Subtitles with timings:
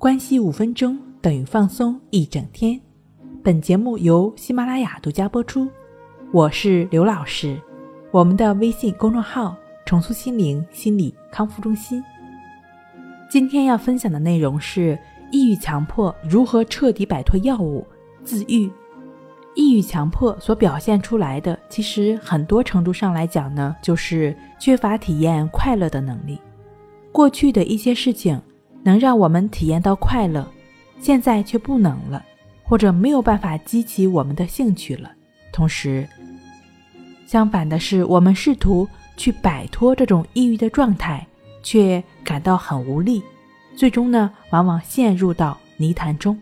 [0.00, 2.80] 关系五分钟等于放松一整天。
[3.44, 5.68] 本节目由喜马拉雅独家播出。
[6.32, 7.60] 我是刘老师，
[8.10, 12.02] 我们的微信公众号“重塑心灵心理康复中心”。
[13.28, 14.98] 今天要分享的内容是
[15.30, 17.86] 抑郁强迫如何彻底摆脱药物
[18.24, 18.72] 自愈。
[19.54, 26.40] 抑郁强迫所表现出来的，其实很多程度上来讲呢，就是缺乏体验快乐的能力。
[27.12, 28.40] 过去的一些事情
[28.82, 30.46] 能让我们体验到快乐，
[31.00, 32.24] 现在却不能了，
[32.62, 35.10] 或者没有办法激起我们的兴趣了。
[35.52, 36.08] 同时，
[37.26, 41.26] 相反的是，我们试图去摆脱这种抑郁的状态，
[41.62, 43.22] 却感到很无力，
[43.76, 46.38] 最终呢，往往陷入到泥潭中。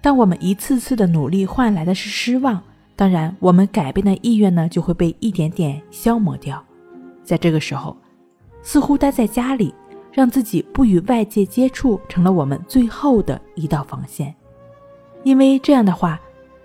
[0.00, 2.62] 当我们一次次的努力换来的是失望，
[2.94, 6.64] 当然，我们改变的意愿呢就会被一点点消磨掉。
[7.24, 7.96] 在这个时候，
[8.62, 9.74] 似乎待在家里，
[10.18, 14.34] 让自己不与外界接触，成了我们最后的一道防线。
[15.22, 16.20] 因为这样的话，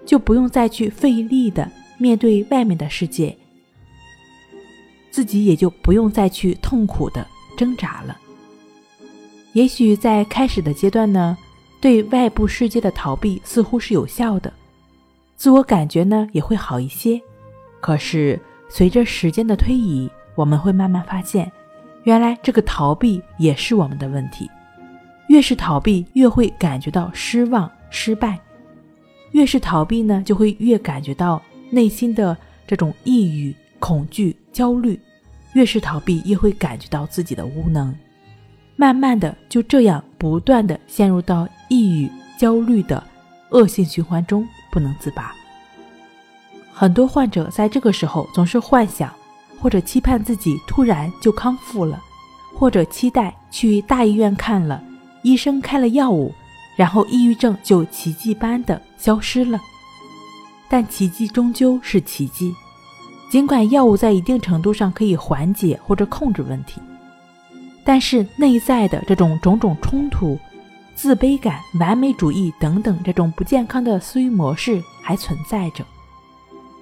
[0.08, 3.38] 就不用再去费力的面对外面的世界，
[5.12, 8.18] 自己也就不用再去痛苦的挣扎了。
[9.52, 11.38] 也许在开始的阶段呢。
[11.80, 14.54] 对外部世界的逃避似乎是有效的，
[15.36, 17.22] 自我感觉呢也会好一些。
[17.82, 21.52] 可是随着时间的推移，我们会慢慢发现，
[22.04, 24.50] 原来这个逃避也是我们的问题。
[25.28, 28.38] 越是逃避，越会感觉到失望、失败；
[29.32, 32.38] 越是逃避呢，就会越感觉到内心的
[32.68, 35.00] 这种抑郁、恐惧、焦虑；
[35.54, 37.96] 越是逃避，越会感觉到自己的无能。
[38.76, 43.02] 慢慢的，就这样不断的陷入到抑郁、焦虑的
[43.52, 45.34] 恶性循环中，不能自拔。
[46.74, 49.14] 很多患者在这个时候总是幻想
[49.60, 52.02] 或者期盼自己突然就康复了，
[52.54, 54.84] 或者期待去大医院看了
[55.22, 56.34] 医生开了药物，
[56.76, 59.60] 然后抑郁症就奇迹般的消失了。
[60.70, 62.54] 但奇迹终究是奇迹，
[63.30, 66.82] 尽管药物在一定程度上可以缓解或者控制问题。
[67.86, 70.40] 但是内在的这种种种冲突、
[70.96, 75.84] 自卑感、完美主义等等这种不健康的思维模式还存在着。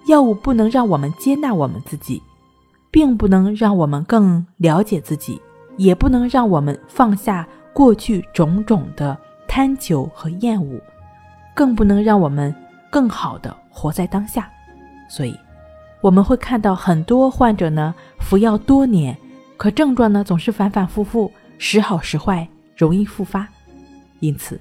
[0.05, 2.21] 药物不能让我们接纳我们自己，
[2.91, 5.41] 并不能让我们更了解自己，
[5.77, 10.79] 也不能让我们放下过去种种的贪求和厌恶，
[11.55, 12.53] 更不能让我们
[12.89, 14.51] 更好的活在当下。
[15.09, 15.35] 所以，
[16.01, 19.17] 我们会看到很多患者呢服药多年。
[19.57, 23.47] 可症状呢总是反反复复，时好时坏，容易复发。
[24.19, 24.59] 因此，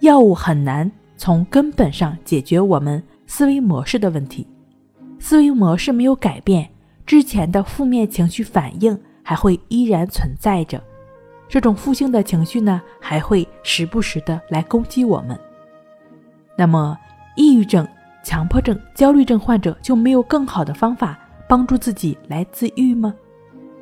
[0.00, 4.46] 药物很难从根本上解决我们思维模式的问题。
[5.18, 6.68] 思维模式没有改变，
[7.06, 10.82] 之前的负面情绪反应还会依然存在着。
[11.48, 15.38] 这种负性的情绪呢，还会时不时的来攻击我们。
[16.56, 16.98] 那么，
[17.36, 17.86] 抑郁症、
[18.22, 23.14] 强迫症、焦虑症患者就没有更好的方法帮助自己来自愈吗？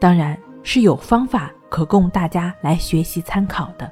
[0.00, 3.90] 当然是有方法可供大家来学习参考的。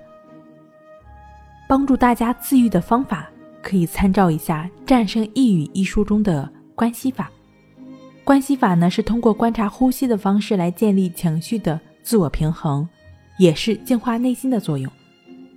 [1.68, 3.30] 帮助大家自愈的方法，
[3.62, 7.30] 可以参照一下《战胜抑郁》一书中的关系法。
[8.30, 12.88] 关系法呢，是通过观察呼吸的方式来建立情绪的自我平衡，
[13.38, 14.88] 也是净化内心的作用。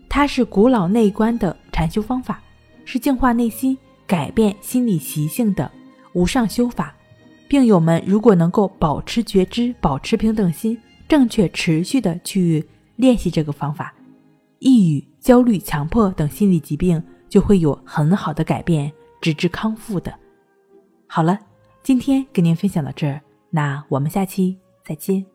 [0.10, 2.42] 它是古老内观的禅修方法，
[2.84, 5.72] 是净化内心、改变心理习性的
[6.14, 6.96] 无上修法。
[7.48, 10.76] 病友们如果能够保持觉知、保持平等心，
[11.08, 13.94] 正确持续的去练习这个方法，
[14.58, 18.92] 抑郁、焦虑、强迫等心理疾病就会有很好的改变，
[19.22, 20.12] 直至康复的。
[21.06, 21.40] 好了，
[21.84, 25.33] 今天跟您分享到这儿，那我们下期再见。